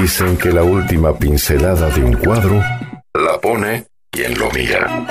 Dicen 0.00 0.36
que 0.36 0.50
la 0.50 0.64
última 0.64 1.16
pincelada 1.16 1.88
de 1.90 2.02
un 2.02 2.14
cuadro 2.14 2.60
la 3.14 3.40
pone 3.40 3.86
quien 4.10 4.36
lo 4.38 4.50
mira. 4.50 5.06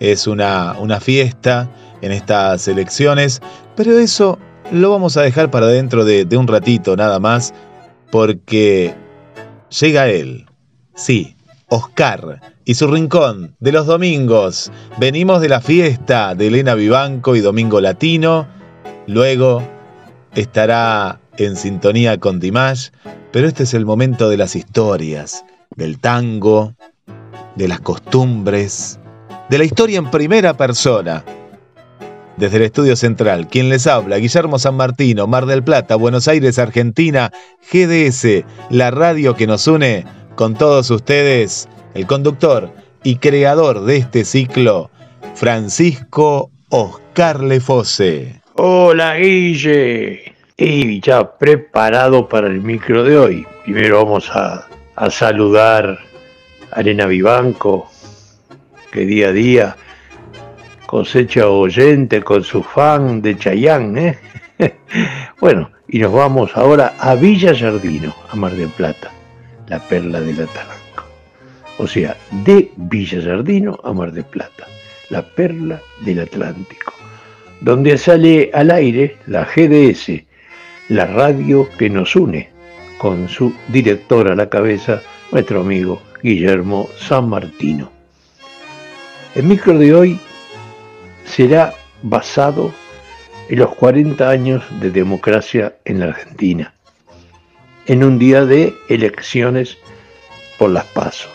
es 0.00 0.26
una, 0.26 0.74
una 0.78 1.00
fiesta 1.00 1.70
en 2.00 2.12
estas 2.12 2.66
elecciones, 2.66 3.42
pero 3.76 3.98
eso 3.98 4.38
lo 4.72 4.90
vamos 4.90 5.18
a 5.18 5.22
dejar 5.22 5.50
para 5.50 5.66
dentro 5.66 6.06
de, 6.06 6.24
de 6.24 6.36
un 6.38 6.48
ratito 6.48 6.96
nada 6.96 7.20
más, 7.20 7.52
porque 8.10 8.94
llega 9.68 10.08
él, 10.08 10.46
sí, 10.94 11.36
Oscar 11.68 12.40
y 12.64 12.74
su 12.74 12.86
rincón 12.86 13.54
de 13.60 13.72
los 13.72 13.86
domingos. 13.86 14.70
Venimos 14.98 15.40
de 15.40 15.48
la 15.48 15.60
fiesta 15.60 16.34
de 16.34 16.48
Elena 16.48 16.74
Vivanco 16.74 17.36
y 17.36 17.40
Domingo 17.40 17.80
Latino. 17.80 18.46
Luego 19.06 19.62
estará 20.34 21.20
en 21.36 21.56
sintonía 21.56 22.18
con 22.18 22.40
Dimash, 22.40 22.88
pero 23.32 23.48
este 23.48 23.64
es 23.64 23.74
el 23.74 23.84
momento 23.84 24.28
de 24.28 24.36
las 24.36 24.56
historias, 24.56 25.44
del 25.76 25.98
tango, 25.98 26.74
de 27.56 27.68
las 27.68 27.80
costumbres, 27.80 28.98
de 29.48 29.58
la 29.58 29.64
historia 29.64 29.98
en 29.98 30.10
primera 30.10 30.56
persona. 30.56 31.24
Desde 32.36 32.56
el 32.56 32.62
estudio 32.64 32.96
central, 32.96 33.46
quien 33.46 33.68
les 33.68 33.86
habla, 33.86 34.16
Guillermo 34.16 34.58
San 34.58 34.76
Martino, 34.76 35.28
Mar 35.28 35.46
del 35.46 35.62
Plata, 35.62 35.94
Buenos 35.94 36.26
Aires, 36.26 36.58
Argentina, 36.58 37.30
GDS, 37.70 38.44
la 38.70 38.90
radio 38.90 39.36
que 39.36 39.46
nos 39.46 39.68
une 39.68 40.04
con 40.34 40.54
todos 40.54 40.90
ustedes, 40.90 41.68
el 41.94 42.06
conductor 42.06 42.70
y 43.02 43.16
creador 43.16 43.84
de 43.84 43.98
este 43.98 44.24
ciclo, 44.24 44.90
Francisco 45.34 46.50
Oscar 46.70 47.42
Lefose. 47.42 48.40
Hola 48.54 49.16
Guille, 49.16 50.34
y 50.56 51.00
ya 51.00 51.36
preparado 51.38 52.28
para 52.28 52.48
el 52.48 52.60
micro 52.60 53.04
de 53.04 53.16
hoy. 53.16 53.46
Primero 53.64 54.04
vamos 54.04 54.30
a, 54.30 54.66
saludar 55.10 55.98
a 56.70 56.78
Arena 56.78 57.06
Vivanco, 57.06 57.90
que 58.90 59.06
día 59.06 59.28
a 59.28 59.32
día 59.32 59.76
cosecha 60.86 61.48
oyente 61.48 62.22
con 62.22 62.44
su 62.44 62.62
fan 62.62 63.22
de 63.22 63.36
Chayán, 63.36 63.98
¿eh? 63.98 64.18
bueno, 65.40 65.70
y 65.88 65.98
nos 65.98 66.12
vamos 66.12 66.50
ahora 66.54 66.94
a 66.98 67.14
Villa 67.14 67.54
Jardino, 67.54 68.14
a 68.30 68.36
Mar 68.36 68.52
del 68.52 68.68
Plata 68.68 69.13
la 69.68 69.78
perla 69.80 70.20
del 70.20 70.40
Atlántico. 70.42 71.04
O 71.78 71.86
sea, 71.86 72.16
de 72.44 72.70
Villa 72.76 73.22
Sardino 73.22 73.78
a 73.82 73.92
Mar 73.92 74.12
del 74.12 74.24
Plata, 74.24 74.66
la 75.10 75.22
perla 75.22 75.80
del 76.04 76.20
Atlántico, 76.20 76.92
donde 77.60 77.98
sale 77.98 78.50
al 78.54 78.70
aire 78.70 79.16
la 79.26 79.44
GDS, 79.44 80.22
la 80.88 81.06
radio 81.06 81.68
que 81.78 81.90
nos 81.90 82.14
une, 82.14 82.50
con 82.98 83.28
su 83.28 83.52
director 83.68 84.30
a 84.30 84.36
la 84.36 84.48
cabeza, 84.48 85.02
nuestro 85.32 85.62
amigo 85.62 86.00
Guillermo 86.22 86.88
San 86.96 87.28
Martino. 87.28 87.90
El 89.34 89.44
micro 89.44 89.76
de 89.76 89.94
hoy 89.94 90.20
será 91.24 91.74
basado 92.02 92.72
en 93.48 93.58
los 93.58 93.74
40 93.74 94.28
años 94.28 94.62
de 94.80 94.90
democracia 94.90 95.74
en 95.84 96.00
la 96.00 96.06
Argentina 96.06 96.74
en 97.86 98.02
un 98.02 98.18
día 98.18 98.44
de 98.44 98.74
elecciones 98.88 99.78
por 100.58 100.70
las 100.70 100.84
pasos. 100.86 101.30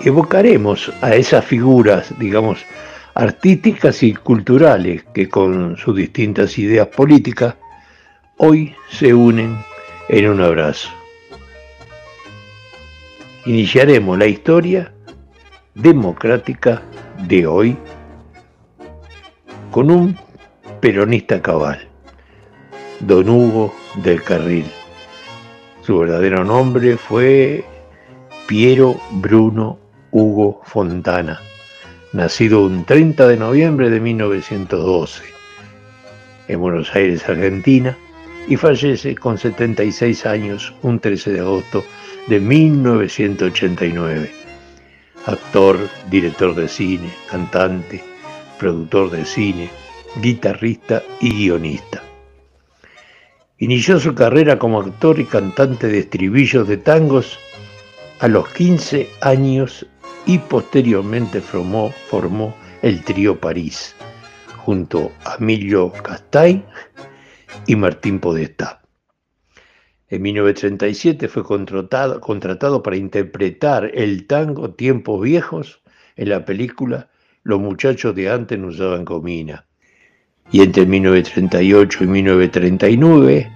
Evocaremos 0.00 0.90
a 1.02 1.14
esas 1.14 1.44
figuras, 1.44 2.18
digamos, 2.18 2.64
artísticas 3.14 4.02
y 4.02 4.14
culturales 4.14 5.04
que 5.12 5.28
con 5.28 5.76
sus 5.76 5.94
distintas 5.96 6.58
ideas 6.58 6.86
políticas 6.88 7.54
hoy 8.38 8.74
se 8.90 9.12
unen 9.12 9.58
en 10.08 10.30
un 10.30 10.40
abrazo. 10.40 10.88
Iniciaremos 13.44 14.16
la 14.18 14.26
historia 14.26 14.92
democrática 15.74 16.82
de 17.26 17.46
hoy 17.46 17.76
con 19.70 19.90
un 19.90 20.16
peronista 20.80 21.42
cabal, 21.42 21.89
don 23.00 23.28
Hugo 23.28 23.74
del 23.96 24.22
Carril. 24.22 24.66
Su 25.82 25.98
verdadero 25.98 26.44
nombre 26.44 26.96
fue 26.96 27.64
Piero 28.46 29.00
Bruno 29.12 29.78
Hugo 30.10 30.60
Fontana, 30.64 31.40
nacido 32.12 32.64
un 32.64 32.84
30 32.84 33.26
de 33.28 33.36
noviembre 33.36 33.90
de 33.90 34.00
1912 34.00 35.24
en 36.48 36.60
Buenos 36.60 36.94
Aires, 36.94 37.28
Argentina, 37.28 37.96
y 38.48 38.56
fallece 38.56 39.14
con 39.14 39.38
76 39.38 40.26
años 40.26 40.74
un 40.82 40.98
13 40.98 41.32
de 41.32 41.40
agosto 41.40 41.84
de 42.26 42.40
1989. 42.40 44.32
Actor, 45.26 45.78
director 46.10 46.54
de 46.54 46.66
cine, 46.66 47.10
cantante, 47.30 48.02
productor 48.58 49.10
de 49.10 49.24
cine, 49.24 49.70
guitarrista 50.20 51.02
y 51.20 51.30
guionista. 51.30 52.09
Inició 53.62 54.00
su 54.00 54.14
carrera 54.14 54.58
como 54.58 54.80
actor 54.80 55.18
y 55.18 55.26
cantante 55.26 55.88
de 55.88 55.98
estribillos 55.98 56.66
de 56.66 56.78
tangos 56.78 57.38
a 58.20 58.26
los 58.26 58.48
15 58.54 59.06
años 59.20 59.86
y 60.24 60.38
posteriormente 60.38 61.42
formó, 61.42 61.92
el 62.80 63.04
trío 63.04 63.38
París 63.38 63.94
junto 64.56 65.12
a 65.26 65.36
Emilio 65.38 65.92
Castay 65.92 66.64
y 67.66 67.76
Martín 67.76 68.18
Podestá. 68.18 68.80
En 70.08 70.22
1937 70.22 71.28
fue 71.28 71.44
contratado, 71.44 72.18
contratado 72.22 72.82
para 72.82 72.96
interpretar 72.96 73.90
el 73.92 74.26
tango 74.26 74.70
Tiempos 74.70 75.20
Viejos 75.20 75.82
en 76.16 76.30
la 76.30 76.46
película 76.46 77.10
Los 77.42 77.60
muchachos 77.60 78.14
de 78.14 78.30
antes 78.30 78.58
no 78.58 78.68
usaban 78.68 79.04
comina 79.04 79.66
y 80.52 80.62
entre 80.62 80.86
1938 80.86 82.04
y 82.04 82.06
1939 82.06 83.50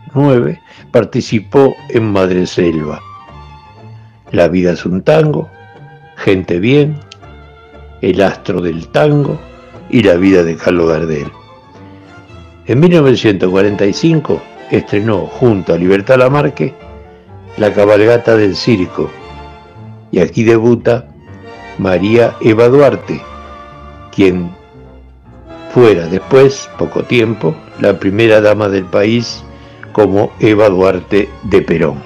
participó 0.90 1.74
en 1.88 2.12
Madre 2.12 2.46
Selva. 2.46 3.00
La 4.30 4.48
vida 4.48 4.72
es 4.72 4.86
un 4.86 5.02
tango, 5.02 5.50
Gente 6.16 6.60
bien, 6.60 7.00
El 8.00 8.22
astro 8.22 8.60
del 8.60 8.86
tango 8.88 9.40
y 9.90 10.02
La 10.02 10.14
vida 10.14 10.44
de 10.44 10.56
Carlos 10.56 10.88
Gardel. 10.88 11.26
En 12.66 12.80
1945 12.80 14.40
estrenó 14.70 15.26
junto 15.26 15.74
a 15.74 15.76
Libertad 15.76 16.18
Lamarque 16.18 16.72
La 17.58 17.72
cabalgata 17.72 18.36
del 18.36 18.54
circo 18.54 19.10
y 20.12 20.20
aquí 20.20 20.44
debuta 20.44 21.08
María 21.78 22.36
Eva 22.40 22.68
Duarte, 22.68 23.20
quien 24.14 24.52
fuera 25.74 26.06
después, 26.06 26.70
poco 26.78 27.02
tiempo, 27.02 27.52
la 27.80 27.98
primera 27.98 28.40
dama 28.40 28.68
del 28.68 28.84
país 28.84 29.42
como 29.90 30.30
Eva 30.38 30.68
Duarte 30.68 31.28
de 31.42 31.62
Perón. 31.62 32.00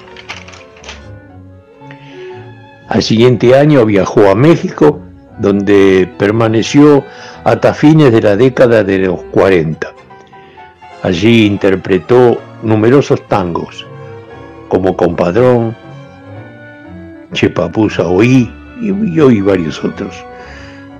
Al 2.87 3.03
siguiente 3.03 3.55
año 3.55 3.85
viajó 3.85 4.31
a 4.31 4.33
México, 4.33 4.99
donde 5.37 6.11
permaneció 6.17 7.05
hasta 7.43 7.75
fines 7.75 8.11
de 8.11 8.23
la 8.23 8.35
década 8.35 8.83
de 8.83 8.97
los 8.97 9.21
40. 9.25 9.93
Allí 11.03 11.45
interpretó 11.45 12.41
numerosos 12.63 13.27
tangos, 13.27 13.85
como 14.67 14.97
Compadrón, 14.97 15.75
Chepapusa 17.33 18.07
Oí 18.07 18.51
y 18.81 19.19
hoy 19.19 19.41
varios 19.41 19.83
otros. 19.83 20.25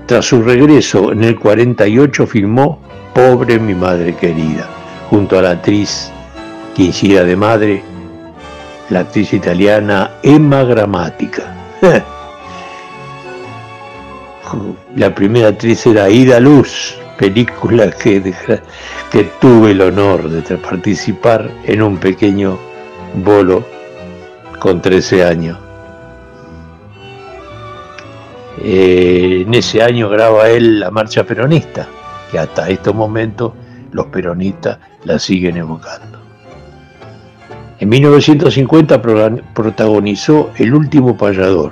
Tras 0.10 0.26
su 0.26 0.42
regreso 0.42 1.12
en 1.12 1.24
el 1.24 1.40
48 1.40 2.26
filmó 2.26 2.80
Pobre 3.14 3.60
mi 3.60 3.76
madre 3.76 4.16
querida, 4.16 4.68
junto 5.08 5.38
a 5.38 5.44
la 5.44 5.52
actriz 5.52 6.12
que 6.76 6.92
de 7.24 7.36
madre, 7.36 7.84
la 8.90 9.02
actriz 9.02 9.34
italiana 9.34 10.14
Emma 10.24 10.64
Grammatica. 10.64 11.54
La 14.96 15.14
primera 15.14 15.50
actriz 15.50 15.86
era 15.86 16.10
Ida 16.10 16.40
Luz, 16.40 16.98
película 17.20 17.92
que, 17.92 18.34
que 19.12 19.24
tuve 19.40 19.70
el 19.72 19.82
honor 19.82 20.28
de 20.28 20.58
participar 20.58 21.52
en 21.66 21.84
un 21.84 21.98
pequeño 21.98 22.58
bolo 23.24 23.64
con 24.60 24.82
13 24.82 25.24
años. 25.24 25.69
Eh, 28.62 29.44
en 29.46 29.54
ese 29.54 29.82
año 29.82 30.10
graba 30.10 30.50
él 30.50 30.80
la 30.82 30.92
marcha 30.92 31.24
peronista, 31.24 31.88
que 32.32 32.40
hasta 32.40 32.70
estos 32.70 32.94
momentos 32.94 33.54
los 33.92 34.08
peronistas 34.08 34.80
la 35.06 35.18
siguen 35.18 35.58
evocando. 35.58 36.20
En 37.80 37.88
1950 37.88 39.02
protagonizó 39.02 40.52
El 40.58 40.74
último 40.74 41.18
payador 41.18 41.72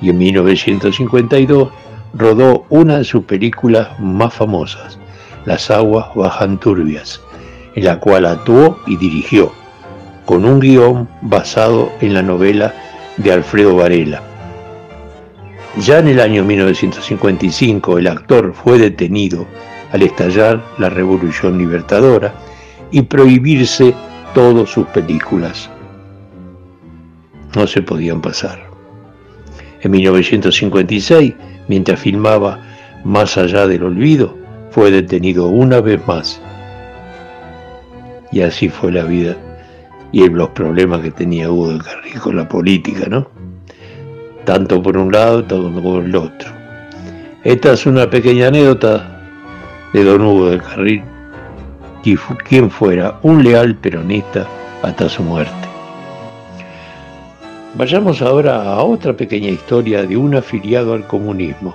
y 0.00 0.10
en 0.10 0.18
1952 0.18 1.70
rodó 2.14 2.64
una 2.68 2.98
de 2.98 3.04
sus 3.04 3.24
películas 3.24 3.98
más 3.98 4.32
famosas, 4.32 4.98
Las 5.44 5.70
aguas 5.70 6.06
bajan 6.14 6.58
turbias, 6.58 7.20
en 7.74 7.84
la 7.84 7.98
cual 7.98 8.26
actuó 8.26 8.78
y 8.86 8.96
dirigió, 8.96 9.52
con 10.24 10.44
un 10.44 10.60
guion 10.60 11.08
basado 11.22 11.90
en 12.00 12.14
la 12.14 12.22
novela 12.22 12.74
de 13.16 13.32
Alfredo 13.32 13.76
Varela. 13.76 14.22
Ya 15.78 15.98
en 15.98 16.08
el 16.08 16.20
año 16.20 16.42
1955 16.42 17.98
el 17.98 18.06
actor 18.06 18.54
fue 18.54 18.78
detenido 18.78 19.46
al 19.92 20.02
estallar 20.02 20.64
la 20.78 20.88
Revolución 20.88 21.58
Libertadora 21.58 22.34
y 22.90 23.02
prohibirse 23.02 23.94
todas 24.34 24.70
sus 24.70 24.86
películas. 24.86 25.68
No 27.54 27.66
se 27.66 27.82
podían 27.82 28.22
pasar. 28.22 28.66
En 29.82 29.90
1956, 29.90 31.34
mientras 31.68 32.00
filmaba 32.00 32.60
Más 33.04 33.36
allá 33.36 33.66
del 33.68 33.84
olvido, 33.84 34.36
fue 34.70 34.90
detenido 34.90 35.46
una 35.46 35.80
vez 35.80 36.00
más. 36.08 36.40
Y 38.32 38.40
así 38.40 38.68
fue 38.68 38.90
la 38.90 39.04
vida 39.04 39.36
y 40.10 40.28
los 40.28 40.48
problemas 40.50 41.02
que 41.02 41.10
tenía 41.10 41.50
Hugo 41.50 41.68
del 41.68 41.82
Carril 41.82 42.18
con 42.18 42.36
la 42.36 42.48
política, 42.48 43.06
¿no? 43.08 43.35
Tanto 44.46 44.80
por 44.80 44.96
un 44.96 45.10
lado, 45.10 45.42
tanto 45.42 45.82
por 45.82 46.04
el 46.04 46.14
otro. 46.14 46.48
Esta 47.42 47.72
es 47.72 47.84
una 47.84 48.08
pequeña 48.08 48.46
anécdota 48.46 49.20
de 49.92 50.04
don 50.04 50.22
Hugo 50.22 50.50
del 50.50 50.62
Carril, 50.62 51.02
quien 52.48 52.70
fuera 52.70 53.18
un 53.22 53.42
leal 53.42 53.74
peronista 53.74 54.46
hasta 54.82 55.08
su 55.08 55.24
muerte. 55.24 55.52
Vayamos 57.74 58.22
ahora 58.22 58.62
a 58.62 58.82
otra 58.84 59.16
pequeña 59.16 59.48
historia 59.48 60.04
de 60.04 60.16
un 60.16 60.36
afiliado 60.36 60.94
al 60.94 61.04
comunismo, 61.08 61.74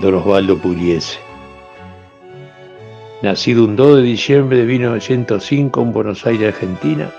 don 0.00 0.14
Osvaldo 0.16 0.58
Pugliese. 0.58 1.18
Nacido 3.22 3.64
un 3.64 3.76
2 3.76 3.98
de 3.98 4.02
diciembre 4.02 4.58
de 4.58 4.64
1905 4.64 5.80
en 5.80 5.92
Buenos 5.92 6.26
Aires, 6.26 6.52
Argentina, 6.52 7.10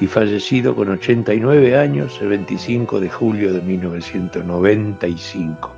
y 0.00 0.06
fallecido 0.06 0.74
con 0.74 0.88
89 0.88 1.78
años 1.78 2.18
el 2.20 2.28
25 2.28 3.00
de 3.00 3.08
julio 3.08 3.52
de 3.52 3.60
1995, 3.60 5.72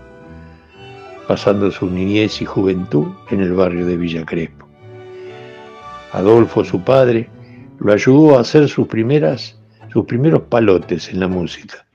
pasando 1.28 1.70
su 1.70 1.90
niñez 1.90 2.40
y 2.40 2.44
juventud 2.44 3.08
en 3.30 3.40
el 3.40 3.52
barrio 3.52 3.86
de 3.86 3.96
Villa 3.96 4.24
Crespo. 4.24 4.66
Adolfo, 6.12 6.64
su 6.64 6.82
padre, 6.82 7.28
lo 7.78 7.92
ayudó 7.92 8.38
a 8.38 8.40
hacer 8.40 8.68
sus 8.68 8.86
primeras 8.86 9.56
sus 9.96 10.04
primeros 10.04 10.42
palotes 10.42 11.08
en 11.08 11.20
la 11.20 11.26
música. 11.26 11.86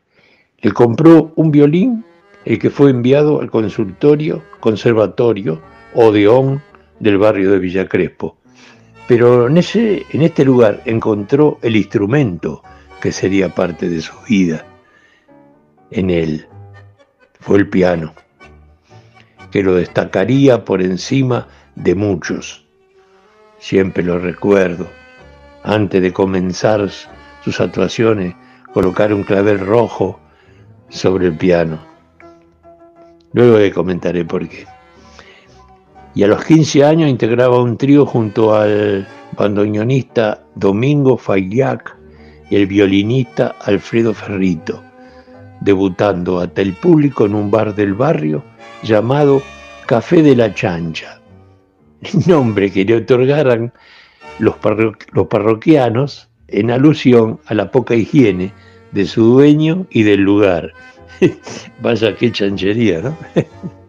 Le 0.62 0.72
compró 0.72 1.34
un 1.36 1.52
violín, 1.52 2.04
el 2.46 2.58
que 2.58 2.72
fue 2.72 2.90
enviado 2.90 3.42
al 3.42 3.52
consultorio, 3.52 4.42
conservatorio 4.60 5.62
Odeón 5.94 6.64
del 7.00 7.20
barrio 7.20 7.52
de 7.52 7.60
Villa 7.60 7.88
Crespo. 7.88 8.38
Pero 9.12 9.48
en, 9.48 9.58
ese, 9.58 10.06
en 10.12 10.22
este 10.22 10.46
lugar 10.46 10.84
encontró 10.86 11.60
el 11.64 11.76
instrumento 11.76 12.64
que 13.02 13.12
sería 13.12 13.54
parte 13.54 13.90
de 13.90 14.02
su 14.02 14.14
vida. 14.26 14.66
En 15.90 16.10
él 16.10 16.48
fue 17.42 17.58
el 17.58 17.70
piano, 17.70 18.14
que 19.52 19.64
lo 19.64 19.76
destacaría 19.76 20.64
por 20.64 20.82
encima 20.82 21.50
de 21.76 21.94
muchos. 21.94 22.66
Siempre 23.60 24.02
lo 24.02 24.18
recuerdo, 24.18 24.88
antes 25.62 26.02
de 26.02 26.14
comenzar 26.14 26.90
sus 27.44 27.60
actuaciones, 27.60 28.34
colocar 28.74 29.14
un 29.14 29.24
clavel 29.24 29.60
rojo 29.60 30.22
sobre 30.88 31.28
el 31.28 31.36
piano. 31.36 31.82
Luego 33.34 33.58
le 33.58 33.74
comentaré 33.74 34.24
por 34.24 34.48
qué. 34.48 34.66
Y 36.14 36.24
a 36.24 36.28
los 36.28 36.44
15 36.44 36.84
años 36.84 37.10
integraba 37.10 37.62
un 37.62 37.78
trío 37.78 38.06
junto 38.06 38.54
al 38.54 39.08
bandoneonista 39.38 40.44
Domingo 40.56 41.18
Faillac 41.18 41.96
y 42.50 42.58
el 42.58 42.68
violinista 42.68 43.56
Alfredo 43.62 44.14
Ferrito, 44.14 44.84
debutando 45.62 46.42
ante 46.42 46.62
el 46.62 46.74
público 46.74 47.26
en 47.26 47.36
un 47.36 47.50
bar 47.50 47.74
del 47.74 47.94
barrio 47.94 48.44
llamado 48.84 49.42
Café 49.86 50.22
de 50.22 50.36
la 50.36 50.54
Chancha, 50.54 51.22
nombre 52.28 52.72
que 52.72 52.84
le 52.84 52.96
otorgaran 52.98 53.72
los, 54.40 54.56
los 55.14 55.28
parroquianos 55.28 56.30
en 56.50 56.72
alusión 56.72 57.40
a 57.46 57.54
la 57.54 57.72
poca 57.72 57.96
higiene 57.96 58.52
de 58.92 59.06
su 59.06 59.24
dueño 59.24 59.88
y 59.90 60.04
del 60.04 60.22
lugar. 60.22 60.74
Vaya 61.82 62.16
qué 62.16 62.32
chanchería, 62.32 63.02
¿no? 63.02 63.18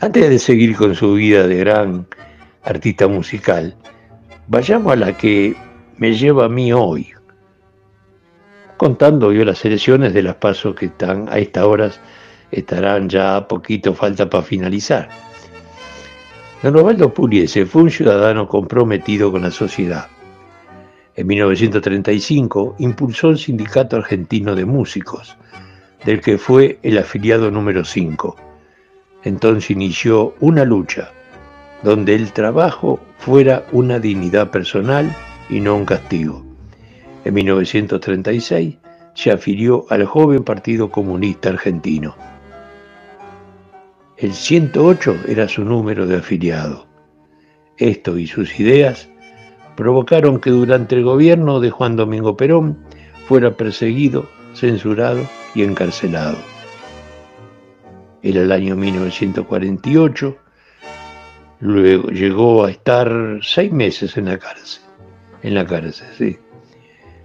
Antes 0.00 0.28
de 0.28 0.38
seguir 0.38 0.76
con 0.76 0.94
su 0.94 1.14
vida 1.14 1.46
de 1.46 1.56
gran 1.56 2.06
artista 2.62 3.08
musical, 3.08 3.74
vayamos 4.46 4.92
a 4.92 4.96
la 4.96 5.16
que 5.16 5.56
me 5.96 6.12
lleva 6.14 6.46
a 6.46 6.48
mí 6.48 6.72
hoy, 6.72 7.08
contando 8.76 9.32
yo 9.32 9.44
las 9.44 9.64
elecciones 9.64 10.14
de 10.14 10.22
las 10.22 10.36
pasos 10.36 10.74
que 10.74 10.86
están 10.86 11.28
a 11.28 11.38
estas 11.38 11.64
horas, 11.64 12.00
estarán 12.50 13.08
ya 13.08 13.36
a 13.36 13.48
poquito 13.48 13.92
falta 13.92 14.30
para 14.30 14.42
finalizar. 14.42 15.08
Don 16.62 16.76
Osvaldo 16.76 17.12
Puliese 17.12 17.66
fue 17.66 17.82
un 17.82 17.90
ciudadano 17.90 18.48
comprometido 18.48 19.30
con 19.30 19.42
la 19.42 19.50
sociedad 19.50 20.08
en 21.18 21.26
1935 21.26 22.76
impulsó 22.78 23.30
el 23.30 23.38
Sindicato 23.38 23.96
Argentino 23.96 24.54
de 24.54 24.64
Músicos, 24.64 25.36
del 26.04 26.20
que 26.20 26.38
fue 26.38 26.78
el 26.84 26.96
afiliado 26.96 27.50
número 27.50 27.84
5. 27.84 28.36
Entonces 29.24 29.70
inició 29.70 30.34
una 30.40 30.64
lucha 30.64 31.10
donde 31.82 32.14
el 32.14 32.32
trabajo 32.32 33.00
fuera 33.18 33.64
una 33.72 33.98
dignidad 33.98 34.50
personal 34.50 35.14
y 35.48 35.60
no 35.60 35.76
un 35.76 35.84
castigo. 35.84 36.44
En 37.24 37.34
1936 37.34 38.76
se 39.14 39.30
afilió 39.30 39.84
al 39.90 40.04
joven 40.04 40.44
Partido 40.44 40.90
Comunista 40.90 41.48
Argentino. 41.50 42.16
El 44.16 44.32
108 44.32 45.16
era 45.28 45.48
su 45.48 45.64
número 45.64 46.06
de 46.06 46.16
afiliado. 46.16 46.86
Esto 47.76 48.18
y 48.18 48.26
sus 48.26 48.58
ideas 48.58 49.08
provocaron 49.76 50.40
que 50.40 50.50
durante 50.50 50.96
el 50.96 51.04
gobierno 51.04 51.60
de 51.60 51.70
Juan 51.70 51.94
Domingo 51.94 52.36
Perón 52.36 52.78
fuera 53.28 53.56
perseguido, 53.56 54.28
censurado 54.54 55.20
y 55.54 55.62
encarcelado. 55.62 56.36
Era 58.22 58.42
el 58.42 58.52
año 58.52 58.76
1948, 58.76 60.36
luego 61.60 62.08
llegó 62.10 62.64
a 62.64 62.70
estar 62.70 63.38
seis 63.42 63.72
meses 63.72 64.16
en 64.16 64.26
la 64.26 64.38
cárcel, 64.38 64.82
en 65.42 65.54
la 65.54 65.66
cárcel, 65.66 66.08
sí. 66.16 66.38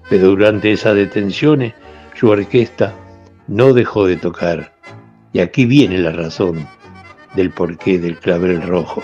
Pero 0.09 0.29
durante 0.29 0.71
esas 0.71 0.95
detenciones 0.95 1.73
su 2.15 2.29
orquesta 2.29 2.93
no 3.47 3.73
dejó 3.73 4.05
de 4.05 4.17
tocar. 4.17 4.73
Y 5.31 5.39
aquí 5.39 5.65
viene 5.65 5.97
la 5.97 6.12
razón 6.12 6.67
del 7.35 7.50
porqué 7.50 7.97
del 7.97 8.19
clavel 8.19 8.62
rojo 8.62 9.01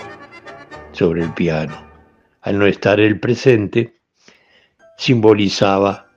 sobre 0.92 1.22
el 1.22 1.32
piano 1.32 1.90
al 2.42 2.58
no 2.58 2.66
estar 2.66 3.00
el 3.00 3.20
presente, 3.20 4.00
simbolizaba 4.96 6.10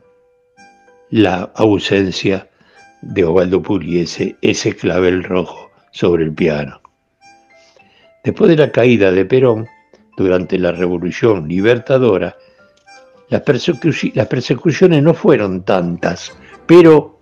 la 1.09 1.51
ausencia 1.55 2.49
de 3.01 3.25
Osvaldo 3.25 3.61
Pugliese, 3.61 4.37
ese 4.41 4.75
clavel 4.75 5.23
rojo 5.23 5.62
sobre 5.93 6.25
el 6.25 6.33
piano. 6.33 6.81
Después 8.23 8.50
de 8.50 8.57
la 8.57 8.71
caída 8.71 9.12
de 9.12 9.25
Perón, 9.25 9.67
durante 10.17 10.57
la 10.57 10.71
Revolución 10.71 11.47
Libertadora, 11.47 12.35
las, 13.29 13.41
persecuciones 13.41 15.01
no 15.01 15.13
fueron 15.13 15.63
tantas, 15.63 16.35
pero 16.65 17.21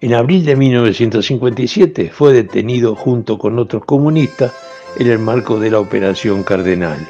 en 0.00 0.14
abril 0.14 0.44
de 0.44 0.56
1957 0.56 2.10
fue 2.10 2.32
detenido 2.32 2.94
junto 2.94 3.38
con 3.38 3.58
otros 3.58 3.84
comunistas 3.84 4.52
en 4.98 5.06
el 5.08 5.18
marco 5.18 5.58
de 5.58 5.70
la 5.70 5.80
Operación 5.80 6.42
Cardenal. 6.42 7.08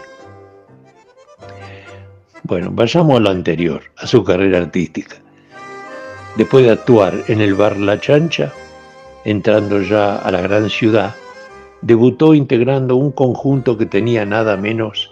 Bueno, 2.42 2.70
vayamos 2.72 3.16
a 3.16 3.20
lo 3.20 3.30
anterior, 3.30 3.82
a 3.96 4.06
su 4.06 4.22
carrera 4.22 4.58
artística. 4.58 5.16
Después 6.36 6.64
de 6.64 6.72
actuar 6.72 7.24
en 7.28 7.40
el 7.40 7.54
bar 7.54 7.76
La 7.76 7.98
Chancha, 7.98 8.52
entrando 9.24 9.80
ya 9.80 10.16
a 10.16 10.30
la 10.30 10.40
gran 10.40 10.68
ciudad, 10.68 11.14
debutó 11.80 12.34
integrando 12.34 12.96
un 12.96 13.12
conjunto 13.12 13.76
que 13.76 13.86
tenía 13.86 14.24
nada 14.24 14.56
menos 14.56 15.10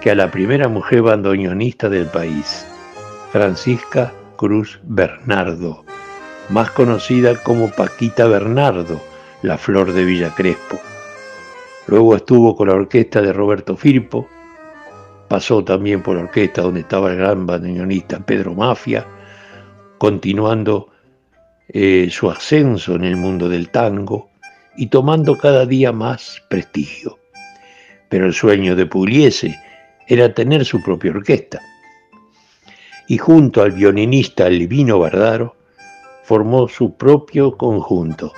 que 0.00 0.10
a 0.10 0.14
la 0.14 0.30
primera 0.30 0.68
mujer 0.68 1.02
bandoneonista 1.02 1.88
del 1.88 2.06
país, 2.06 2.66
Francisca 3.32 4.12
Cruz 4.36 4.78
Bernardo, 4.84 5.84
más 6.50 6.70
conocida 6.70 7.42
como 7.42 7.70
Paquita 7.70 8.26
Bernardo, 8.26 9.00
la 9.42 9.58
flor 9.58 9.92
de 9.92 10.04
Villa 10.04 10.32
Crespo. 10.34 10.78
Luego 11.86 12.16
estuvo 12.16 12.54
con 12.54 12.68
la 12.68 12.74
orquesta 12.74 13.20
de 13.20 13.32
Roberto 13.32 13.76
Firpo, 13.76 14.28
pasó 15.28 15.62
también 15.64 16.02
por 16.02 16.16
la 16.16 16.22
orquesta 16.22 16.62
donde 16.62 16.80
estaba 16.80 17.10
el 17.10 17.18
gran 17.18 17.46
bandoneonista 17.46 18.20
Pedro 18.20 18.54
Mafia, 18.54 19.06
continuando 19.98 20.88
eh, 21.70 22.08
su 22.10 22.30
ascenso 22.30 22.94
en 22.94 23.04
el 23.04 23.16
mundo 23.16 23.48
del 23.48 23.68
tango 23.68 24.30
y 24.76 24.86
tomando 24.86 25.36
cada 25.36 25.66
día 25.66 25.92
más 25.92 26.42
prestigio. 26.48 27.18
Pero 28.08 28.26
el 28.26 28.32
sueño 28.32 28.74
de 28.74 28.86
Pugliese 28.86 29.54
era 30.06 30.32
tener 30.32 30.64
su 30.64 30.82
propia 30.82 31.10
orquesta. 31.10 31.60
Y 33.06 33.18
junto 33.18 33.62
al 33.62 33.72
violinista 33.72 34.48
Livino 34.48 34.98
Bardaro, 34.98 35.56
formó 36.24 36.68
su 36.68 36.94
propio 36.94 37.56
conjunto. 37.56 38.32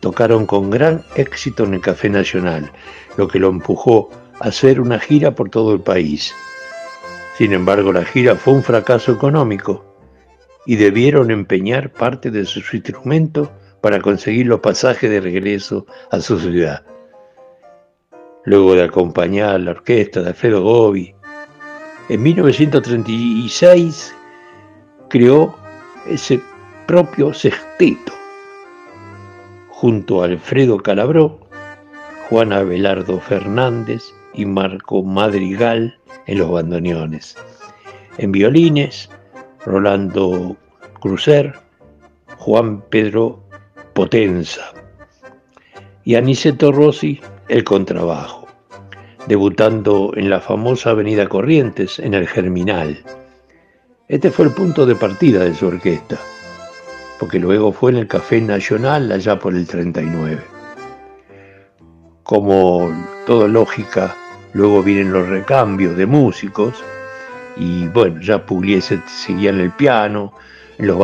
Tocaron 0.00 0.46
con 0.46 0.70
gran 0.70 1.02
éxito 1.16 1.64
en 1.64 1.74
el 1.74 1.80
Café 1.80 2.08
Nacional, 2.08 2.70
lo 3.16 3.28
que 3.28 3.38
lo 3.38 3.48
empujó 3.48 4.10
a 4.40 4.48
hacer 4.48 4.80
una 4.80 4.98
gira 4.98 5.34
por 5.34 5.50
todo 5.50 5.74
el 5.74 5.80
país. 5.80 6.34
Sin 7.36 7.52
embargo, 7.52 7.92
la 7.92 8.04
gira 8.04 8.36
fue 8.36 8.54
un 8.54 8.62
fracaso 8.62 9.12
económico 9.12 9.83
y 10.66 10.76
debieron 10.76 11.30
empeñar 11.30 11.92
parte 11.92 12.30
de 12.30 12.44
sus 12.44 12.72
instrumentos 12.74 13.50
para 13.80 14.00
conseguir 14.00 14.46
los 14.46 14.60
pasajes 14.60 15.10
de 15.10 15.20
regreso 15.20 15.86
a 16.10 16.20
su 16.20 16.38
ciudad. 16.38 16.84
Luego 18.44 18.74
de 18.74 18.84
acompañar 18.84 19.60
la 19.60 19.72
orquesta 19.72 20.22
de 20.22 20.28
Alfredo 20.28 20.62
Gobi, 20.62 21.14
en 22.08 22.22
1936 22.22 24.14
creó 25.08 25.56
ese 26.06 26.40
propio 26.86 27.32
sexteto, 27.32 28.12
junto 29.68 30.22
a 30.22 30.26
Alfredo 30.26 30.78
Calabró, 30.78 31.40
Juan 32.28 32.52
Abelardo 32.52 33.20
Fernández 33.20 34.02
y 34.34 34.44
Marco 34.44 35.02
Madrigal 35.02 35.98
en 36.26 36.38
los 36.38 36.50
bandoneones. 36.50 37.36
En 38.18 38.32
violines, 38.32 39.08
Rolando 39.66 40.56
Crucer, 41.00 41.54
Juan 42.38 42.82
Pedro 42.90 43.42
Potenza 43.94 44.72
y 46.04 46.14
Aniceto 46.16 46.72
Rossi 46.72 47.20
el 47.48 47.64
contrabajo, 47.64 48.46
debutando 49.26 50.12
en 50.16 50.30
la 50.30 50.40
famosa 50.40 50.90
Avenida 50.90 51.28
Corrientes 51.28 51.98
en 51.98 52.14
el 52.14 52.26
Germinal 52.26 53.04
este 54.06 54.30
fue 54.30 54.44
el 54.44 54.50
punto 54.50 54.84
de 54.84 54.96
partida 54.96 55.44
de 55.44 55.54
su 55.54 55.66
orquesta, 55.66 56.18
porque 57.18 57.38
luego 57.38 57.72
fue 57.72 57.90
en 57.90 57.96
el 57.96 58.06
Café 58.06 58.38
Nacional 58.38 59.10
allá 59.10 59.38
por 59.38 59.54
el 59.54 59.66
39. 59.66 60.42
Como 62.22 62.92
toda 63.24 63.48
lógica, 63.48 64.14
luego 64.52 64.82
vienen 64.82 65.10
los 65.10 65.26
recambios 65.26 65.96
de 65.96 66.04
músicos 66.04 66.84
y 67.56 67.86
bueno, 67.88 68.20
ya 68.20 68.44
Pugliese 68.44 69.00
seguía 69.06 69.50
el 69.50 69.70
piano, 69.72 70.34
en 70.78 70.86
los, 70.86 71.00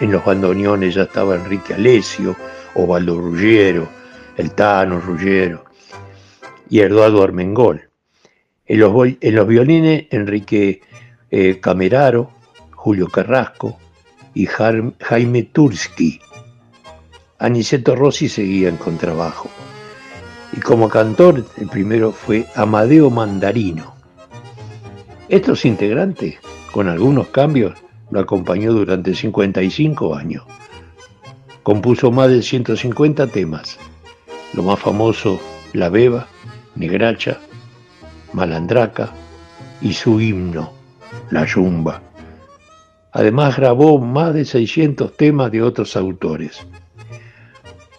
en 0.00 0.12
los 0.12 0.24
bandoneones 0.24 0.94
ya 0.94 1.02
estaba 1.02 1.36
Enrique 1.36 1.74
Alesio, 1.74 2.36
Ovaldo 2.74 3.20
Ruggiero, 3.20 3.88
el 4.36 4.50
Tano 4.52 5.00
Ruggiero 5.00 5.64
y 6.68 6.80
Eduardo 6.80 7.22
Armengol. 7.22 7.88
En 8.66 8.80
los, 8.80 8.92
en 9.20 9.34
los 9.34 9.46
violines, 9.46 10.06
Enrique 10.10 10.82
eh, 11.30 11.60
Cameraro, 11.60 12.30
Julio 12.72 13.08
Carrasco 13.08 13.78
y 14.34 14.46
Jaime 14.46 15.42
Tursky. 15.44 16.20
Aniceto 17.38 17.94
Rossi 17.94 18.28
seguía 18.28 18.68
en 18.68 18.76
contrabajo. 18.76 19.50
Y 20.56 20.60
como 20.60 20.88
cantor, 20.88 21.44
el 21.56 21.68
primero 21.68 22.12
fue 22.12 22.46
Amadeo 22.54 23.10
Mandarino. 23.10 23.93
Estos 25.28 25.64
integrantes, 25.64 26.36
con 26.70 26.86
algunos 26.88 27.28
cambios, 27.28 27.72
lo 28.10 28.20
acompañó 28.20 28.74
durante 28.74 29.14
55 29.14 30.14
años. 30.14 30.44
Compuso 31.62 32.10
más 32.10 32.28
de 32.28 32.42
150 32.42 33.28
temas, 33.28 33.78
lo 34.52 34.62
más 34.62 34.78
famoso, 34.78 35.40
La 35.72 35.88
Beba, 35.88 36.26
Negracha, 36.76 37.38
Malandraca 38.34 39.12
y 39.80 39.94
su 39.94 40.20
himno, 40.20 40.72
La 41.30 41.46
Yumba. 41.46 42.02
Además 43.10 43.56
grabó 43.56 43.98
más 43.98 44.34
de 44.34 44.44
600 44.44 45.16
temas 45.16 45.50
de 45.50 45.62
otros 45.62 45.96
autores. 45.96 46.66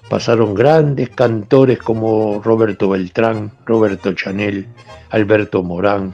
Pasaron 0.10 0.54
grandes 0.54 1.10
cantores 1.10 1.80
como 1.80 2.40
Roberto 2.44 2.90
Beltrán, 2.90 3.52
Roberto 3.66 4.14
Chanel, 4.14 4.68
Alberto 5.10 5.64
Morán. 5.64 6.14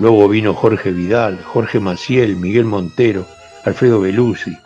Luego 0.00 0.28
vino 0.28 0.54
Jorge 0.54 0.90
Vidal, 0.90 1.40
Jorge 1.42 1.78
Maciel, 1.78 2.36
Miguel 2.36 2.64
Montero, 2.64 3.26
Alfredo 3.64 4.00
Belusi, 4.00 4.56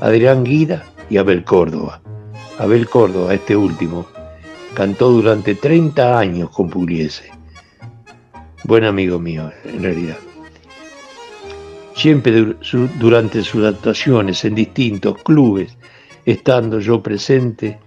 Adrián 0.00 0.44
Guida 0.44 0.84
y 1.08 1.16
Abel 1.16 1.42
Córdoba. 1.44 2.00
Abel 2.58 2.88
Córdoba, 2.88 3.32
este 3.34 3.56
último, 3.56 4.06
cantó 4.74 5.10
durante 5.10 5.54
30 5.54 6.18
años 6.18 6.50
con 6.50 6.68
Pugliese. 6.68 7.30
Buen 8.64 8.84
amigo 8.84 9.18
mío, 9.18 9.50
en 9.64 9.82
realidad. 9.82 10.18
Siempre 11.94 12.54
durante 12.98 13.42
sus 13.42 13.64
actuaciones 13.64 14.44
en 14.44 14.54
distintos 14.54 15.20
clubes, 15.22 15.76
estando 16.26 16.78
yo 16.78 17.02
presente, 17.02 17.78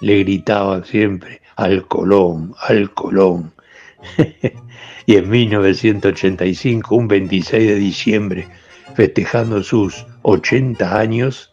le 0.00 0.18
gritaban 0.20 0.84
siempre, 0.84 1.40
al 1.56 1.86
Colón, 1.88 2.54
al 2.60 2.92
Colón. 2.92 3.52
y 5.06 5.16
en 5.16 5.30
1985, 5.30 6.94
un 6.94 7.08
26 7.08 7.68
de 7.68 7.74
diciembre, 7.76 8.48
festejando 8.94 9.62
sus 9.62 10.04
80 10.22 10.98
años, 10.98 11.50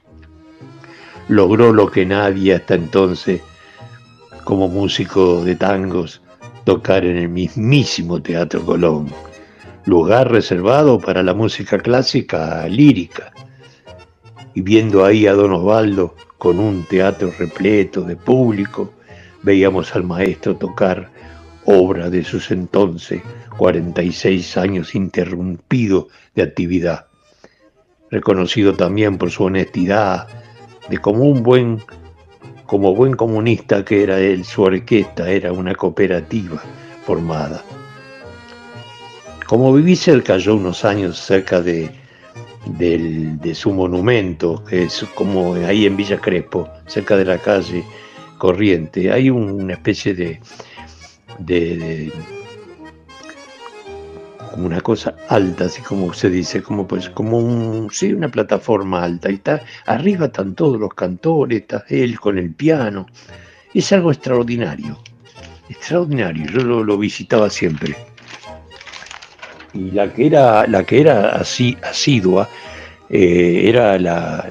logró 1.28 1.72
lo 1.72 1.90
que 1.90 2.06
nadie 2.06 2.56
hasta 2.56 2.76
entonces, 2.76 3.42
como 4.44 4.68
músico 4.68 5.44
de 5.44 5.56
tangos, 5.56 6.22
tocar 6.66 7.06
en 7.06 7.18
el 7.18 7.30
mismísimo 7.30 8.22
Teatro 8.22 8.66
Colón 8.66 9.10
lugar 9.86 10.32
reservado 10.32 11.00
para 11.00 11.24
la 11.24 11.34
música 11.34 11.80
clásica 11.80 12.68
lírica. 12.68 13.34
Y 14.54 14.62
viendo 14.62 15.04
ahí 15.04 15.28
a 15.28 15.34
don 15.34 15.52
Osvaldo 15.52 16.16
con 16.38 16.60
un 16.60 16.84
teatro 16.84 17.34
repleto 17.38 18.02
de 18.02 18.16
público, 18.16 18.94
veíamos 19.42 19.96
al 19.96 20.04
maestro 20.04 20.56
tocar 20.56 21.10
obra 21.66 22.10
de 22.10 22.24
sus 22.24 22.52
entonces 22.52 23.22
46 23.58 24.58
años 24.58 24.96
interrumpido 24.96 26.10
de 26.36 26.44
actividad. 26.44 27.08
Reconocido 28.10 28.76
también 28.76 29.18
por 29.18 29.32
su 29.32 29.46
honestidad, 29.46 30.28
de 30.90 30.98
como 30.98 31.24
un 31.24 31.44
buen 31.44 31.82
como 32.66 32.96
buen 32.96 33.14
comunista 33.14 33.86
que 33.86 34.04
era 34.04 34.20
él, 34.20 34.44
su 34.46 34.64
orquesta 34.64 35.30
era 35.30 35.52
una 35.52 35.76
cooperativa 35.76 36.60
formada. 37.06 37.64
Como 39.46 39.72
viví 39.74 39.96
cerca 39.96 40.38
yo 40.38 40.56
unos 40.56 40.84
años 40.84 41.20
cerca 41.20 41.62
de, 41.62 41.92
su 43.54 43.74
monumento, 43.74 44.64
que 44.66 44.84
es 44.84 45.06
como 45.14 45.54
ahí 45.54 45.86
en 45.86 45.98
Villa 45.98 46.18
Crespo, 46.18 46.68
cerca 46.88 47.16
de 47.16 47.26
la 47.26 47.38
calle 47.38 47.84
Corriente, 48.40 49.12
hay 49.12 49.30
una 49.30 49.74
especie 49.74 50.16
de, 50.16 50.40
de, 51.38 52.12
como 54.54 54.68
una 54.68 54.82
cosa 54.82 55.16
alta, 55.28 55.66
así 55.66 55.82
como 55.82 56.14
se 56.14 56.30
dice, 56.30 56.62
como 56.62 56.88
pues 56.88 57.10
como 57.10 57.40
un, 57.40 57.90
sí, 57.92 58.14
una 58.14 58.30
plataforma 58.30 59.04
alta. 59.04 59.30
Y 59.30 59.36
está, 59.36 59.62
arriba 59.86 60.28
están 60.28 60.56
todos 60.56 60.80
los 60.80 60.94
cantores, 60.94 61.62
está 61.62 61.84
él 61.90 62.20
con 62.20 62.38
el 62.38 62.54
piano. 62.54 63.08
Es 63.74 63.92
algo 63.92 64.12
extraordinario, 64.12 64.98
extraordinario. 65.70 66.46
Yo 66.46 66.84
lo 66.84 66.98
visitaba 66.98 67.50
siempre 67.50 67.96
y 69.74 69.92
la 69.92 70.12
que 70.14 70.28
era, 70.28 70.68
la 70.68 70.84
que 70.84 71.02
era 71.02 71.30
así, 71.30 71.78
asidua 71.84 72.48
eh, 73.10 73.64
era 73.66 73.98
la, 73.98 74.50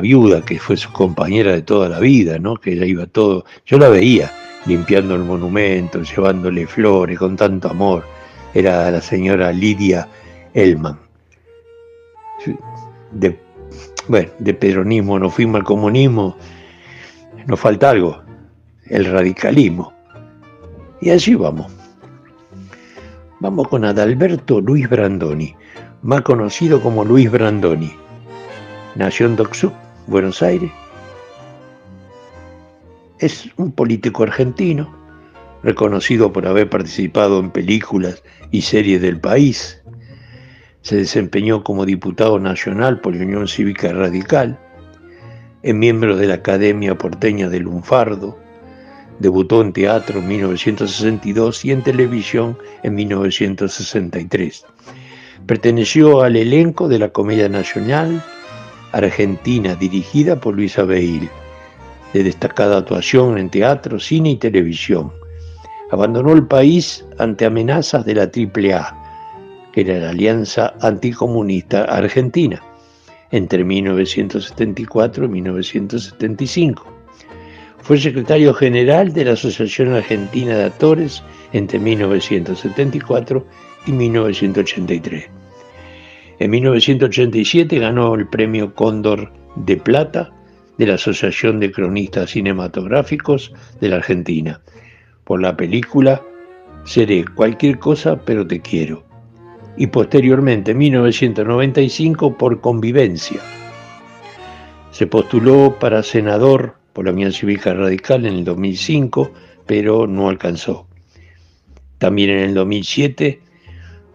viuda 0.00 0.42
que 0.44 0.58
fue 0.58 0.76
su 0.76 0.92
compañera 0.92 1.52
de 1.52 1.62
toda 1.62 1.88
la 1.88 1.98
vida, 1.98 2.38
¿no? 2.38 2.56
que 2.56 2.72
ella 2.72 2.86
iba 2.86 3.06
todo, 3.06 3.44
yo 3.66 3.78
la 3.78 3.88
veía 3.88 4.30
limpiando 4.66 5.14
el 5.14 5.22
monumento, 5.22 6.02
llevándole 6.02 6.66
flores 6.66 7.18
con 7.18 7.36
tanto 7.36 7.70
amor, 7.70 8.04
era 8.54 8.90
la 8.90 9.00
señora 9.00 9.52
Lidia 9.52 10.08
Elman. 10.54 10.98
Bueno, 14.08 14.30
de 14.38 14.54
peronismo 14.54 15.18
nos 15.18 15.34
fuimos 15.34 15.56
al 15.56 15.64
comunismo 15.64 16.36
nos 17.46 17.60
falta 17.60 17.90
algo, 17.90 18.22
el 18.86 19.04
radicalismo. 19.04 19.92
Y 21.00 21.10
allí 21.10 21.34
vamos. 21.34 21.70
Vamos 23.40 23.68
con 23.68 23.84
Adalberto 23.84 24.60
Luis 24.60 24.88
Brandoni, 24.88 25.54
más 26.02 26.22
conocido 26.22 26.80
como 26.80 27.04
Luis 27.04 27.30
Brandoni. 27.30 27.92
Nació 28.94 29.26
en 29.26 29.36
Doxú, 29.36 29.72
Buenos 30.06 30.42
Aires. 30.42 30.70
Es 33.18 33.50
un 33.56 33.72
político 33.72 34.22
argentino, 34.22 34.88
reconocido 35.62 36.32
por 36.32 36.46
haber 36.46 36.70
participado 36.70 37.40
en 37.40 37.50
películas 37.50 38.22
y 38.54 38.62
series 38.62 39.02
del 39.02 39.18
país. 39.18 39.82
Se 40.82 40.94
desempeñó 40.94 41.64
como 41.64 41.84
diputado 41.84 42.38
nacional 42.38 43.00
por 43.00 43.16
la 43.16 43.24
Unión 43.24 43.48
Cívica 43.48 43.92
Radical, 43.92 44.56
es 45.64 45.74
miembro 45.74 46.16
de 46.16 46.28
la 46.28 46.34
Academia 46.34 46.96
Porteña 46.96 47.48
del 47.48 47.64
Lunfardo, 47.64 48.38
debutó 49.18 49.60
en 49.60 49.72
teatro 49.72 50.20
en 50.20 50.28
1962 50.28 51.64
y 51.64 51.72
en 51.72 51.82
televisión 51.82 52.56
en 52.84 52.94
1963. 52.94 54.66
Perteneció 55.46 56.20
al 56.20 56.36
elenco 56.36 56.86
de 56.86 57.00
la 57.00 57.08
Comedia 57.08 57.48
Nacional 57.48 58.22
Argentina 58.92 59.74
dirigida 59.74 60.38
por 60.38 60.54
Luisa 60.54 60.84
Beil, 60.84 61.28
de 62.12 62.22
destacada 62.22 62.78
actuación 62.78 63.36
en 63.36 63.50
teatro, 63.50 63.98
cine 63.98 64.30
y 64.30 64.36
televisión. 64.36 65.10
Abandonó 65.90 66.32
el 66.32 66.46
país 66.46 67.04
ante 67.18 67.44
amenazas 67.44 68.04
de 68.04 68.14
la 68.14 68.22
AAA, 68.22 69.70
que 69.72 69.82
era 69.82 69.98
la 69.98 70.10
Alianza 70.10 70.74
Anticomunista 70.80 71.84
Argentina, 71.84 72.62
entre 73.30 73.64
1974 73.64 75.24
y 75.24 75.28
1975. 75.28 76.86
Fue 77.82 77.98
secretario 77.98 78.54
general 78.54 79.12
de 79.12 79.26
la 79.26 79.32
Asociación 79.32 79.92
Argentina 79.92 80.56
de 80.56 80.64
Actores 80.64 81.22
entre 81.52 81.78
1974 81.78 83.46
y 83.86 83.92
1983. 83.92 85.28
En 86.38 86.50
1987 86.50 87.78
ganó 87.78 88.14
el 88.14 88.26
premio 88.26 88.74
Cóndor 88.74 89.30
de 89.56 89.76
Plata 89.76 90.32
de 90.78 90.86
la 90.86 90.94
Asociación 90.94 91.60
de 91.60 91.70
Cronistas 91.70 92.30
Cinematográficos 92.30 93.52
de 93.80 93.88
la 93.88 93.96
Argentina 93.96 94.60
por 95.24 95.40
la 95.40 95.56
película 95.56 96.22
Seré 96.84 97.24
cualquier 97.24 97.78
cosa 97.78 98.20
pero 98.24 98.46
te 98.46 98.60
quiero 98.60 99.04
y 99.76 99.86
posteriormente 99.88 100.72
en 100.72 100.78
1995 100.78 102.36
por 102.36 102.60
Convivencia. 102.60 103.40
Se 104.90 105.06
postuló 105.06 105.76
para 105.78 106.02
senador 106.02 106.76
por 106.92 107.06
la 107.06 107.12
Unión 107.12 107.32
Cívica 107.32 107.74
Radical 107.74 108.26
en 108.26 108.34
el 108.34 108.44
2005, 108.44 109.32
pero 109.66 110.06
no 110.06 110.28
alcanzó. 110.28 110.86
También 111.98 112.30
en 112.30 112.38
el 112.40 112.54
2007 112.54 113.40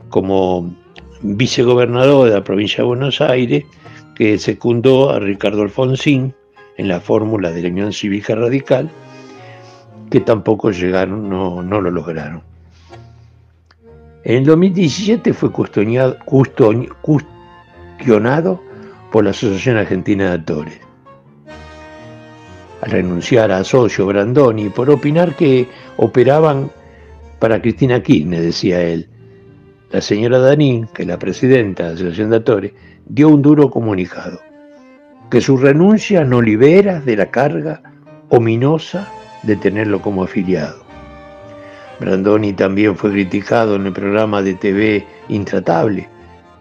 como 0.10 0.74
vicegobernador 1.22 2.30
de 2.30 2.36
la 2.36 2.44
provincia 2.44 2.78
de 2.78 2.88
Buenos 2.88 3.20
Aires, 3.20 3.66
que 4.16 4.38
secundó 4.38 5.10
a 5.10 5.20
Ricardo 5.20 5.62
Alfonsín 5.62 6.34
en 6.78 6.88
la 6.88 7.02
fórmula 7.02 7.52
de 7.52 7.64
la 7.64 7.70
Unión 7.70 7.92
Cívica 7.92 8.36
Radical, 8.36 8.90
que 10.10 10.20
tampoco 10.20 10.72
llegaron, 10.72 11.30
no, 11.30 11.62
no 11.62 11.82
lo 11.82 11.92
lograron. 11.92 12.42
En 14.24 14.38
el 14.38 14.46
2017 14.46 15.34
fue 15.34 15.52
cuestionado, 15.52 16.18
cuestionado 17.02 18.62
por 19.12 19.24
la 19.24 19.30
Asociación 19.32 19.78
Argentina 19.78 20.26
de 20.26 20.32
Actores. 20.32 20.80
Al 22.82 22.92
renunciar 22.92 23.52
a 23.52 23.64
socio 23.64 24.06
Brandoni 24.06 24.70
por 24.70 24.90
opinar 24.90 25.36
que 25.36 25.68
operaban 25.98 26.72
para 27.40 27.62
Cristina 27.62 28.02
Kirchner, 28.02 28.42
decía 28.42 28.82
él, 28.82 29.10
la 29.92 30.02
señora 30.02 30.40
Danín, 30.40 30.88
que 30.94 31.04
es 31.04 31.08
la 31.08 31.18
presidenta 31.18 31.84
de 31.84 31.90
la 31.90 31.96
Asociación 31.96 32.30
de 32.30 32.36
Actores, 32.38 32.74
dio 33.06 33.30
un 33.30 33.42
duro 33.42 33.70
comunicado, 33.70 34.40
que 35.30 35.42
su 35.42 35.58
renuncia 35.58 36.24
no 36.24 36.42
libera 36.42 37.00
de 37.00 37.16
la 37.16 37.32
carga 37.32 37.82
ominosa 38.30 39.12
de 39.44 39.56
tenerlo 39.56 40.02
como 40.02 40.24
afiliado. 40.24 40.84
Brandoni 42.00 42.54
también 42.54 42.96
fue 42.96 43.12
criticado 43.12 43.76
en 43.76 43.88
el 43.88 43.94
programa 43.94 44.42
de 44.42 44.54
TV 44.54 45.06
Intratable, 45.28 46.08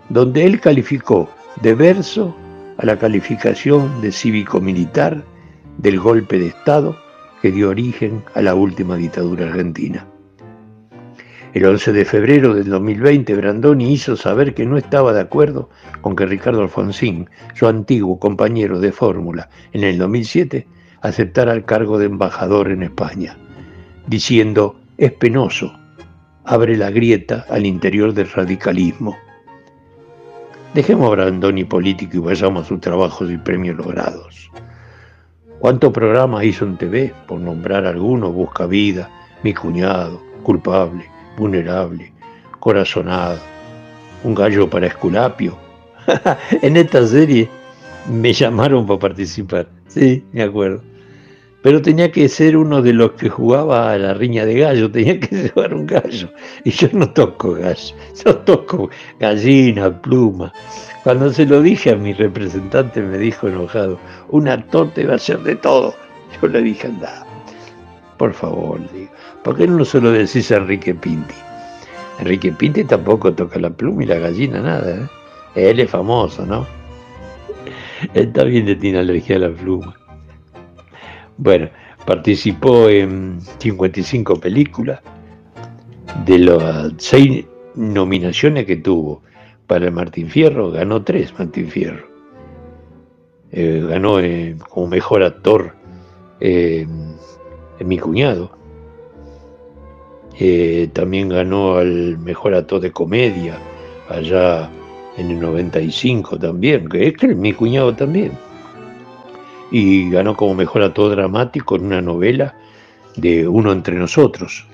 donde 0.08 0.44
él 0.44 0.60
calificó 0.60 1.30
de 1.62 1.74
verso 1.74 2.34
a 2.76 2.86
la 2.86 2.98
calificación 2.98 4.00
de 4.00 4.12
cívico-militar 4.12 5.24
del 5.78 6.00
golpe 6.00 6.38
de 6.38 6.48
Estado 6.48 6.96
que 7.40 7.52
dio 7.52 7.70
origen 7.70 8.24
a 8.34 8.42
la 8.42 8.54
última 8.54 8.96
dictadura 8.96 9.46
argentina. 9.46 10.06
El 11.54 11.64
11 11.64 11.92
de 11.92 12.04
febrero 12.04 12.54
del 12.54 12.68
2020, 12.68 13.34
Brandoni 13.34 13.92
hizo 13.92 14.16
saber 14.16 14.54
que 14.54 14.66
no 14.66 14.76
estaba 14.76 15.12
de 15.12 15.20
acuerdo 15.20 15.70
con 16.02 16.14
que 16.14 16.26
Ricardo 16.26 16.60
Alfonsín, 16.60 17.30
su 17.54 17.66
antiguo 17.66 18.18
compañero 18.18 18.80
de 18.80 18.92
fórmula 18.92 19.48
en 19.72 19.84
el 19.84 19.98
2007, 19.98 20.66
aceptara 21.02 21.52
el 21.52 21.64
cargo 21.64 21.98
de 21.98 22.06
embajador 22.06 22.70
en 22.70 22.82
España, 22.82 23.36
diciendo, 24.06 24.76
es 24.96 25.12
penoso, 25.12 25.72
abre 26.44 26.76
la 26.76 26.90
grieta 26.90 27.46
al 27.48 27.66
interior 27.66 28.14
del 28.14 28.30
radicalismo. 28.30 29.16
Dejemos 30.74 31.08
a 31.08 31.10
Brandoni 31.12 31.64
político 31.64 32.16
y 32.16 32.20
vayamos 32.20 32.64
a 32.64 32.68
sus 32.68 32.80
trabajos 32.80 33.30
y 33.30 33.38
premios 33.38 33.76
logrados. 33.76 34.50
¿Cuántos 35.58 35.92
programas 35.92 36.44
hizo 36.44 36.64
en 36.64 36.76
TV? 36.76 37.12
Por 37.26 37.40
nombrar 37.40 37.84
algunos, 37.84 38.32
Busca 38.32 38.66
Vida, 38.66 39.10
Mi 39.42 39.52
Cuñado, 39.52 40.22
Culpable, 40.42 41.04
vulnerable, 41.36 42.12
corazonado, 42.60 43.38
un 44.24 44.34
gallo 44.34 44.70
para 44.70 44.86
Esculapio. 44.86 45.56
en 46.62 46.76
esta 46.76 47.06
serie 47.06 47.48
me 48.10 48.32
llamaron 48.32 48.86
para 48.86 49.00
participar, 49.00 49.68
sí, 49.88 50.24
me 50.32 50.42
acuerdo. 50.42 50.82
Pero 51.62 51.82
tenía 51.82 52.12
que 52.12 52.28
ser 52.28 52.56
uno 52.56 52.80
de 52.82 52.92
los 52.92 53.12
que 53.12 53.28
jugaba 53.28 53.92
a 53.92 53.98
la 53.98 54.14
riña 54.14 54.46
de 54.46 54.60
gallo, 54.60 54.90
tenía 54.92 55.18
que 55.18 55.34
llevar 55.34 55.74
un 55.74 55.86
gallo. 55.86 56.30
Y 56.64 56.70
yo 56.70 56.88
no 56.92 57.10
toco 57.10 57.54
gallo, 57.54 57.94
yo 58.24 58.36
toco 58.38 58.90
gallina, 59.18 60.00
pluma. 60.00 60.52
Cuando 61.02 61.32
se 61.32 61.46
lo 61.46 61.62
dije 61.62 61.90
a 61.90 61.96
mi 61.96 62.12
representante 62.12 63.00
me 63.00 63.18
dijo 63.18 63.48
enojado, 63.48 63.98
un 64.28 64.48
actor 64.48 64.90
te 64.92 65.06
va 65.06 65.14
a 65.14 65.16
hacer 65.16 65.40
de 65.40 65.56
todo. 65.56 65.94
Yo 66.40 66.48
le 66.48 66.62
dije, 66.62 66.86
anda, 66.86 67.26
por 68.18 68.32
favor, 68.34 68.80
digo, 68.92 69.10
¿por 69.42 69.56
qué 69.56 69.66
no 69.66 69.84
solo 69.84 70.12
decís 70.12 70.52
a 70.52 70.56
Enrique 70.56 70.94
Pinti? 70.94 71.34
Enrique 72.20 72.52
Pinti 72.52 72.84
tampoco 72.84 73.32
toca 73.32 73.58
la 73.58 73.70
pluma 73.70 74.04
y 74.04 74.06
la 74.06 74.18
gallina, 74.18 74.60
nada. 74.60 75.08
¿eh? 75.54 75.70
Él 75.70 75.80
es 75.80 75.90
famoso, 75.90 76.44
¿no? 76.44 76.66
Él 78.14 78.32
también 78.32 78.78
tiene 78.78 78.98
alergia 78.98 79.36
a 79.36 79.40
la 79.40 79.50
pluma. 79.50 79.96
Bueno, 81.36 81.68
participó 82.06 82.88
en 82.88 83.40
55 83.58 84.40
películas. 84.40 85.00
De 86.24 86.38
las 86.38 86.92
seis 86.96 87.44
nominaciones 87.74 88.64
que 88.64 88.76
tuvo 88.76 89.22
para 89.66 89.86
el 89.86 89.92
Martín 89.92 90.28
Fierro, 90.28 90.70
ganó 90.70 91.02
tres 91.02 91.32
Martín 91.38 91.68
Fierro. 91.68 92.06
Eh, 93.52 93.84
ganó 93.88 94.20
eh, 94.20 94.56
como 94.68 94.88
mejor 94.88 95.22
actor 95.22 95.74
en 96.40 97.08
mi 97.84 97.98
cuñado. 97.98 98.58
Eh, 100.40 100.88
también 100.92 101.28
ganó 101.28 101.76
al 101.76 102.16
mejor 102.18 102.54
actor 102.54 102.80
de 102.80 102.92
comedia 102.92 103.58
allá 104.08 104.70
en 105.18 105.32
el 105.32 105.40
95 105.40 106.38
también, 106.38 106.88
que 106.88 107.08
es 107.08 107.16
que 107.16 107.28
mi 107.34 107.52
cuñado 107.52 107.94
también. 107.94 108.32
Y 109.70 110.08
ganó 110.10 110.36
como 110.36 110.54
mejor 110.54 110.82
actor 110.82 111.10
dramático 111.10 111.76
en 111.76 111.86
una 111.86 112.00
novela 112.00 112.54
de 113.16 113.46
Uno 113.46 113.72
entre 113.72 113.96
nosotros. 113.96 114.64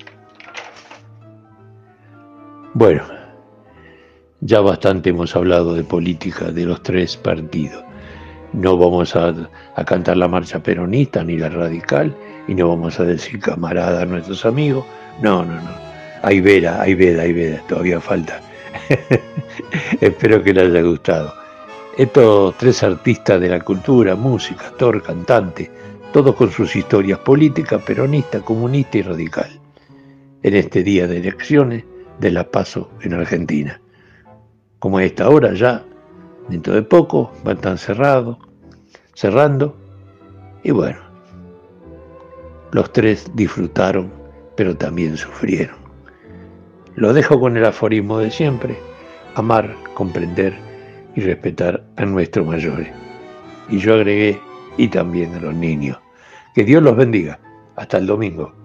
Bueno, 2.74 3.02
ya 4.40 4.60
bastante 4.60 5.10
hemos 5.10 5.34
hablado 5.34 5.74
de 5.74 5.82
política 5.82 6.50
de 6.50 6.66
los 6.66 6.82
tres 6.82 7.16
partidos. 7.16 7.82
No 8.52 8.76
vamos 8.76 9.16
a, 9.16 9.34
a 9.74 9.84
cantar 9.84 10.16
la 10.18 10.28
marcha 10.28 10.62
peronista 10.62 11.24
ni 11.24 11.38
la 11.38 11.48
radical 11.48 12.14
y 12.46 12.54
no 12.54 12.68
vamos 12.68 13.00
a 13.00 13.04
decir 13.04 13.40
camarada 13.40 14.02
a 14.02 14.06
nuestros 14.06 14.44
amigos. 14.44 14.84
No, 15.22 15.44
no, 15.44 15.54
no. 15.54 15.70
Hay 16.22 16.40
vera, 16.40 16.80
hay 16.80 16.94
veda, 16.94 17.22
hay 17.22 17.32
veda, 17.32 17.60
todavía 17.66 18.00
falta. 18.00 18.40
Espero 20.00 20.42
que 20.42 20.52
les 20.52 20.64
haya 20.64 20.82
gustado. 20.82 21.34
Estos 21.96 22.56
tres 22.58 22.82
artistas 22.82 23.40
de 23.40 23.48
la 23.48 23.60
cultura, 23.60 24.16
música, 24.16 24.66
actor, 24.66 25.02
cantante, 25.02 25.70
todos 26.12 26.34
con 26.34 26.50
sus 26.50 26.74
historias 26.74 27.18
políticas, 27.20 27.82
peronista, 27.82 28.40
comunista 28.40 28.98
y 28.98 29.02
radical, 29.02 29.60
en 30.42 30.54
este 30.54 30.82
día 30.82 31.06
de 31.06 31.18
elecciones 31.18 31.84
de 32.18 32.30
la 32.30 32.50
Paso 32.50 32.90
en 33.00 33.14
Argentina. 33.14 33.80
Como 34.78 34.98
a 34.98 35.04
esta 35.04 35.28
hora 35.28 35.54
ya, 35.54 35.84
dentro 36.48 36.74
de 36.74 36.82
poco, 36.82 37.32
van 37.44 37.56
estar 37.56 37.78
cerrados, 37.78 38.38
cerrando, 39.14 39.76
y 40.62 40.70
bueno, 40.70 40.98
Los 42.72 42.92
tres 42.92 43.30
disfrutaron, 43.34 44.12
pero 44.56 44.76
también 44.76 45.16
sufrieron. 45.16 45.83
Lo 46.96 47.12
dejo 47.12 47.40
con 47.40 47.56
el 47.56 47.64
aforismo 47.64 48.18
de 48.18 48.30
siempre, 48.30 48.78
amar, 49.34 49.74
comprender 49.94 50.54
y 51.16 51.20
respetar 51.20 51.82
a 51.96 52.04
nuestros 52.04 52.46
mayores. 52.46 52.88
Y 53.68 53.78
yo 53.78 53.94
agregué, 53.94 54.40
y 54.76 54.88
también 54.88 55.34
a 55.34 55.40
los 55.40 55.54
niños. 55.54 55.98
Que 56.54 56.64
Dios 56.64 56.82
los 56.82 56.96
bendiga. 56.96 57.38
Hasta 57.76 57.98
el 57.98 58.06
domingo. 58.06 58.63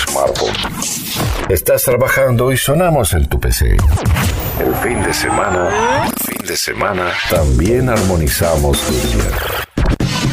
Smartphone. 0.00 0.54
Estás 1.48 1.84
trabajando 1.84 2.52
y 2.52 2.56
sonamos 2.56 3.12
en 3.14 3.28
tu 3.28 3.38
PC. 3.38 3.76
El 4.60 4.74
fin 4.76 5.02
de 5.02 5.12
semana, 5.12 6.06
fin 6.24 6.46
de 6.46 6.56
semana, 6.56 7.12
también 7.28 7.88
armonizamos 7.88 8.80
tu 8.82 8.92
día. 8.92 9.30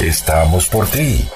Estamos 0.00 0.68
por 0.68 0.86
ti. 0.86 1.26